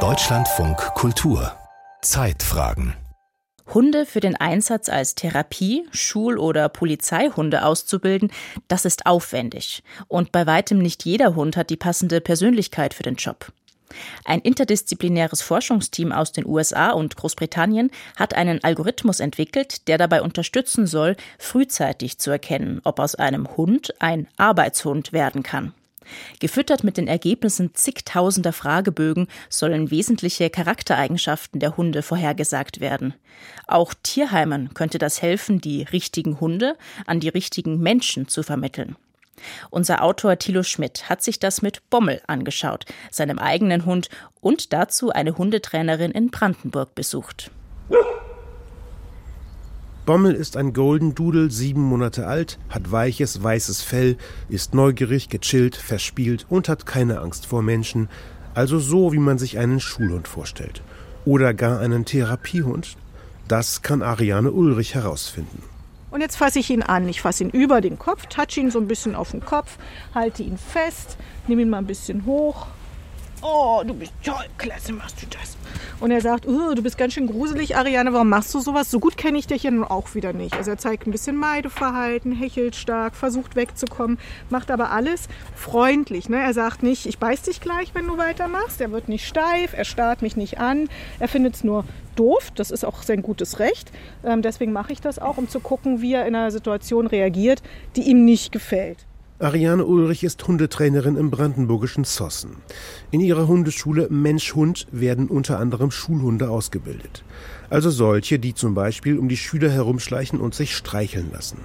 [0.00, 1.56] Deutschlandfunk Kultur
[2.02, 2.92] Zeitfragen
[3.72, 8.30] Hunde für den Einsatz als Therapie-, Schul- oder Polizeihunde auszubilden,
[8.68, 9.82] das ist aufwendig.
[10.08, 13.50] Und bei weitem nicht jeder Hund hat die passende Persönlichkeit für den Job.
[14.26, 20.86] Ein interdisziplinäres Forschungsteam aus den USA und Großbritannien hat einen Algorithmus entwickelt, der dabei unterstützen
[20.86, 25.72] soll, frühzeitig zu erkennen, ob aus einem Hund ein Arbeitshund werden kann.
[26.40, 33.14] Gefüttert mit den Ergebnissen zigtausender Fragebögen sollen wesentliche Charaktereigenschaften der Hunde vorhergesagt werden.
[33.66, 38.96] Auch Tierheimen könnte das helfen, die richtigen Hunde an die richtigen Menschen zu vermitteln.
[39.70, 44.08] Unser Autor Thilo Schmidt hat sich das mit Bommel angeschaut, seinem eigenen Hund,
[44.40, 47.50] und dazu eine Hundetrainerin in Brandenburg besucht.
[50.06, 54.16] Bommel ist ein Golden Doodle, sieben Monate alt, hat weiches, weißes Fell,
[54.48, 58.08] ist neugierig, gechillt, verspielt und hat keine Angst vor Menschen,
[58.54, 60.80] also so, wie man sich einen Schulhund vorstellt.
[61.24, 62.96] Oder gar einen Therapiehund.
[63.48, 65.64] Das kann Ariane Ulrich herausfinden.
[66.12, 67.08] Und jetzt fasse ich ihn an.
[67.08, 69.76] Ich fasse ihn über den Kopf, touch ihn so ein bisschen auf den Kopf,
[70.14, 71.16] halte ihn fest,
[71.48, 72.68] nehme ihn mal ein bisschen hoch.
[73.42, 75.56] Oh, du bist toll, klasse machst du das.
[75.98, 78.90] Und er sagt, oh, du bist ganz schön gruselig, Ariane, warum machst du sowas?
[78.90, 80.54] So gut kenne ich dich ja nun auch wieder nicht.
[80.54, 84.18] Also er zeigt ein bisschen Meideverhalten, hechelt stark, versucht wegzukommen,
[84.50, 86.28] macht aber alles freundlich.
[86.28, 86.36] Ne?
[86.36, 88.80] Er sagt nicht, ich beiß dich gleich, wenn du weitermachst.
[88.82, 90.88] Er wird nicht steif, er starrt mich nicht an.
[91.18, 93.90] Er findet es nur doof, das ist auch sein gutes Recht.
[94.22, 97.62] Ähm, deswegen mache ich das auch, um zu gucken, wie er in einer Situation reagiert,
[97.96, 99.06] die ihm nicht gefällt.
[99.38, 102.56] Ariane Ulrich ist Hundetrainerin im brandenburgischen Zossen.
[103.10, 107.22] In ihrer Hundeschule Mensch-Hund werden unter anderem Schulhunde ausgebildet.
[107.68, 111.58] Also solche, die zum Beispiel um die Schüler herumschleichen und sich streicheln lassen.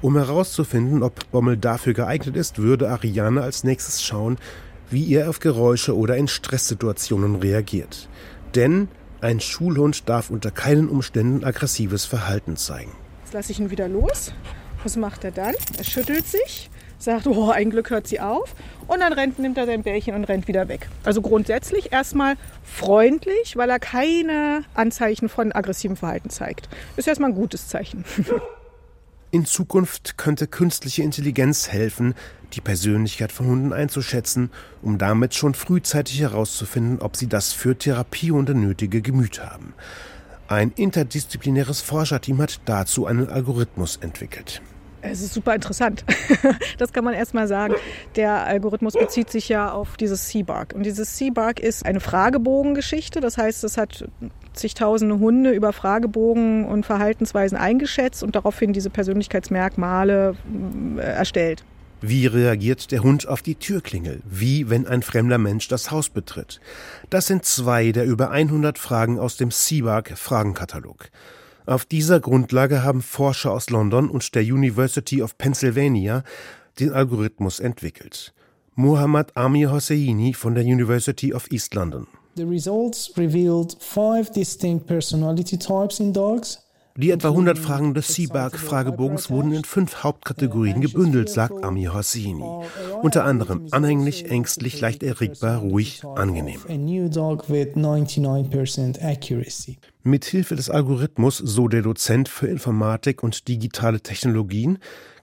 [0.00, 4.38] Um herauszufinden, ob Bommel dafür geeignet ist, würde Ariane als nächstes schauen,
[4.88, 8.08] wie er auf Geräusche oder in Stresssituationen reagiert.
[8.54, 8.88] Denn
[9.20, 12.92] ein Schulhund darf unter keinen Umständen aggressives Verhalten zeigen.
[13.24, 14.32] Jetzt lasse ich ihn wieder los.
[14.82, 15.54] Was macht er dann?
[15.76, 18.54] Er schüttelt sich sagt, oh, ein Glück hört sie auf.
[18.86, 20.88] Und dann rennt, nimmt er sein Bärchen und rennt wieder weg.
[21.04, 26.68] Also grundsätzlich erstmal freundlich, weil er keine Anzeichen von aggressivem Verhalten zeigt.
[26.96, 28.04] Ist erstmal ein gutes Zeichen.
[29.32, 32.14] In Zukunft könnte künstliche Intelligenz helfen,
[32.52, 34.50] die Persönlichkeit von Hunden einzuschätzen,
[34.82, 39.74] um damit schon frühzeitig herauszufinden, ob sie das für Therapiehunde nötige Gemüt haben.
[40.48, 44.62] Ein interdisziplinäres Forscherteam hat dazu einen Algorithmus entwickelt.
[45.10, 46.04] Es ist super interessant.
[46.78, 47.74] Das kann man erstmal sagen.
[48.16, 50.74] Der Algorithmus bezieht sich ja auf dieses Seabark.
[50.74, 53.20] Und dieses Seabark ist eine Fragebogengeschichte.
[53.20, 54.06] Das heißt, es hat
[54.52, 60.36] zigtausende Hunde über Fragebogen und Verhaltensweisen eingeschätzt und daraufhin diese Persönlichkeitsmerkmale
[60.96, 61.64] äh, erstellt.
[62.02, 64.20] Wie reagiert der Hund auf die Türklingel?
[64.24, 66.60] Wie, wenn ein fremder Mensch das Haus betritt?
[67.08, 71.08] Das sind zwei der über 100 Fragen aus dem Seabark Fragenkatalog.
[71.66, 76.22] Auf dieser Grundlage haben Forscher aus London und der University of Pennsylvania
[76.78, 78.32] den Algorithmus entwickelt.
[78.76, 82.06] Muhammad Amir Hosseini von der University of East London.
[82.36, 86.58] The results revealed five distinct personality types in dogs.
[86.98, 92.44] Die etwa 100 Fragen des Seabark-Fragebogens wurden in fünf Hauptkategorien gebündelt, sagt Amir Hosseini.
[93.02, 96.60] Unter anderem anhänglich, ängstlich, leicht erregbar, ruhig, angenehm.
[100.02, 104.78] Mithilfe des Algorithmus, so der Dozent für Informatik und digitale Technologien,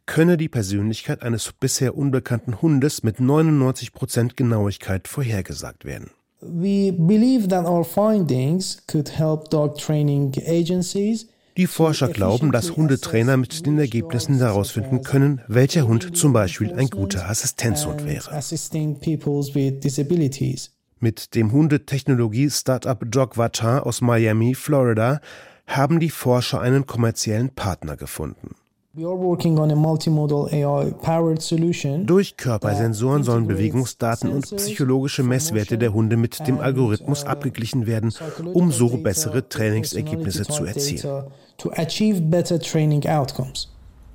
[0.06, 6.12] könne die Persönlichkeit eines bisher unbekannten Hundes mit 99 Prozent Genauigkeit vorhergesagt werden.
[6.42, 13.38] We believe that our findings could help dog training agencies die Forscher glauben, dass Hundetrainer
[13.38, 18.32] mit den Ergebnissen herausfinden können, welcher Hund zum Beispiel ein guter Assistenzhund wäre.
[21.00, 25.20] Mit dem Hundetechnologie-Startup Dogvatar aus Miami, Florida,
[25.68, 28.56] haben die Forscher einen kommerziellen Partner gefunden.
[28.96, 30.38] Durch
[32.38, 38.14] Körpersensoren sollen Bewegungsdaten und psychologische Messwerte der Hunde mit dem Algorithmus abgeglichen werden,
[38.54, 41.24] um so bessere Trainingsergebnisse zu erzielen.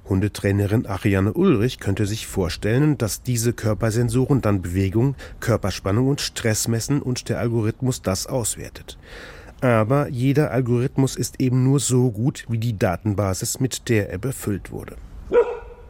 [0.08, 7.02] Hundetrainerin Ariane Ulrich könnte sich vorstellen, dass diese Körpersensoren dann Bewegung, Körperspannung und Stress messen
[7.02, 8.96] und der Algorithmus das auswertet.
[9.60, 14.70] Aber jeder Algorithmus ist eben nur so gut wie die Datenbasis, mit der er befüllt
[14.70, 14.96] wurde.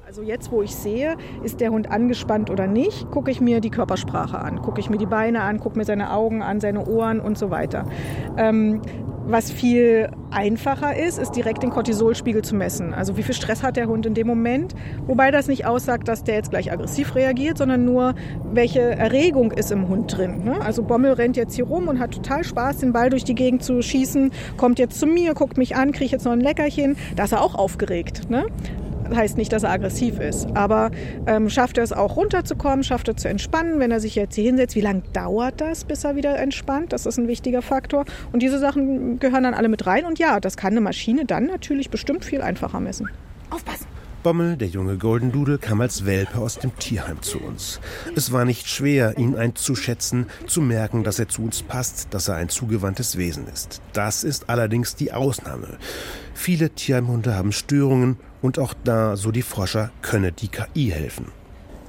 [0.07, 3.69] Also jetzt, wo ich sehe, ist der Hund angespannt oder nicht, gucke ich mir die
[3.69, 7.21] Körpersprache an, gucke ich mir die Beine an, gucke mir seine Augen an, seine Ohren
[7.21, 7.85] und so weiter.
[8.39, 8.81] Ähm,
[9.31, 12.95] Was viel einfacher ist, ist direkt den Cortisolspiegel zu messen.
[12.95, 14.75] Also wie viel Stress hat der Hund in dem Moment.
[15.07, 18.15] Wobei das nicht aussagt, dass der jetzt gleich aggressiv reagiert, sondern nur,
[18.55, 20.45] welche Erregung ist im Hund drin.
[20.45, 20.59] Ne?
[20.63, 23.63] Also Bommel rennt jetzt hier rum und hat total Spaß, den Ball durch die Gegend
[23.63, 26.97] zu schießen, kommt jetzt zu mir, guckt mich an, kriegt jetzt noch ein Leckerchen.
[27.15, 28.31] Da ist er auch aufgeregt.
[28.31, 28.47] Ne?
[29.15, 30.47] Heißt nicht, dass er aggressiv ist.
[30.55, 30.91] Aber
[31.27, 34.45] ähm, schafft er es auch runterzukommen, schafft er zu entspannen, wenn er sich jetzt hier
[34.45, 36.93] hinsetzt, wie lange dauert das, bis er wieder entspannt?
[36.93, 38.05] Das ist ein wichtiger Faktor.
[38.33, 40.05] Und diese Sachen gehören dann alle mit rein.
[40.05, 43.09] Und ja, das kann eine Maschine dann natürlich bestimmt viel einfacher messen.
[43.51, 43.88] Aufpassen!
[44.29, 47.81] Bommel, der junge Golden Doodle, kam als Welpe aus dem Tierheim zu uns.
[48.15, 52.35] Es war nicht schwer, ihn einzuschätzen, zu merken, dass er zu uns passt, dass er
[52.35, 53.81] ein zugewandtes Wesen ist.
[53.95, 55.79] Das ist allerdings die Ausnahme.
[56.35, 61.33] Viele Tierheimhunde haben Störungen und auch da, so die Forscher, könne die KI helfen.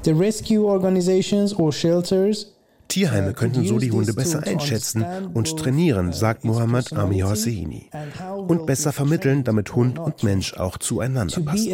[0.06, 2.56] The rescue organizations or shelters
[2.90, 7.90] Tierheime könnten so die Hunde besser einschätzen und trainieren, sagt Mohammad Ami Hosseini.
[8.36, 11.70] Und besser vermitteln, damit Hund und Mensch auch zueinander passen.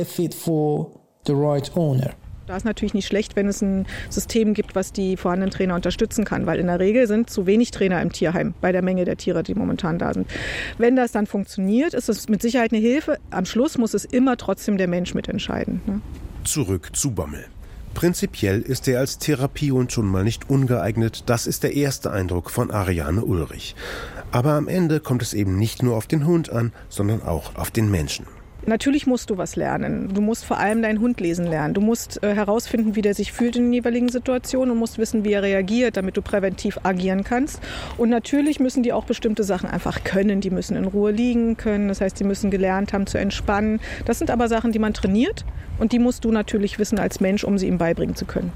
[2.47, 6.25] Da ist natürlich nicht schlecht, wenn es ein System gibt, was die vorhandenen Trainer unterstützen
[6.25, 9.17] kann, weil in der Regel sind zu wenig Trainer im Tierheim bei der Menge der
[9.17, 10.27] Tiere, die momentan da sind.
[10.77, 13.17] Wenn das dann funktioniert, ist es mit Sicherheit eine Hilfe.
[13.31, 15.81] Am Schluss muss es immer trotzdem der Mensch mitentscheiden.
[15.87, 16.01] Ne?
[16.43, 17.45] Zurück zu Bommel.
[17.95, 21.23] Prinzipiell ist er als Therapiehund schon mal nicht ungeeignet.
[21.27, 23.73] Das ist der erste Eindruck von Ariane Ulrich.
[24.31, 27.71] Aber am Ende kommt es eben nicht nur auf den Hund an, sondern auch auf
[27.71, 28.27] den Menschen.
[28.67, 30.09] Natürlich musst du was lernen.
[30.13, 31.75] Du musst vor allem deinen Hund lesen lernen.
[31.75, 35.23] Du musst äh, herausfinden, wie der sich fühlt in den jeweiligen Situationen und musst wissen,
[35.23, 37.61] wie er reagiert, damit du präventiv agieren kannst.
[37.97, 40.41] Und natürlich müssen die auch bestimmte Sachen einfach können.
[40.41, 41.89] Die müssen in Ruhe liegen können.
[41.89, 43.79] Das heißt, die müssen gelernt haben zu entspannen.
[44.05, 45.45] Das sind aber Sachen, die man trainiert
[45.77, 48.51] und die musst du natürlich wissen als Mensch, um sie ihm beibringen zu können.